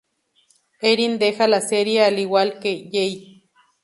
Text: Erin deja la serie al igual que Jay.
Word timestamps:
Erin 0.81 1.19
deja 1.19 1.47
la 1.47 1.61
serie 1.61 2.03
al 2.03 2.17
igual 2.17 2.57
que 2.59 2.89
Jay. 2.91 3.43